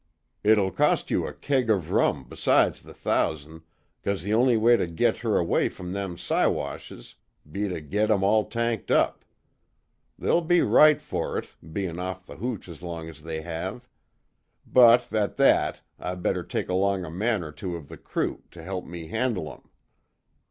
It'll 0.43 0.71
cost 0.71 1.11
you 1.11 1.27
a 1.27 1.31
keg 1.33 1.69
of 1.69 1.91
rum 1.91 2.25
besides 2.27 2.81
the 2.81 2.91
thousan', 2.91 3.61
'cause 4.03 4.23
the 4.23 4.33
only 4.33 4.57
way 4.57 4.75
to 4.75 4.87
git 4.87 5.17
her 5.17 5.37
away 5.37 5.69
from 5.69 5.93
them 5.93 6.17
Siwashes'll 6.17 7.17
be 7.51 7.67
to 7.69 7.79
git 7.81 8.09
'em 8.09 8.23
all 8.23 8.45
tanked 8.45 8.89
up. 8.89 9.23
They'll 10.17 10.41
be 10.41 10.61
right 10.61 10.99
fer 10.99 11.37
it, 11.37 11.51
bein' 11.61 11.99
off 11.99 12.25
the 12.25 12.37
hooch 12.37 12.67
as 12.67 12.81
long 12.81 13.09
as 13.09 13.21
they 13.21 13.41
have. 13.41 13.87
But, 14.65 15.13
at 15.13 15.37
that, 15.37 15.81
I 15.99 16.15
better 16.15 16.41
take 16.41 16.67
along 16.67 17.05
a 17.05 17.11
man 17.11 17.43
or 17.43 17.51
two 17.51 17.75
of 17.75 17.87
the 17.87 17.97
crew, 17.97 18.41
to 18.49 18.63
help 18.63 18.85
me 18.85 19.09
handle 19.09 19.53
'em." 19.53 19.69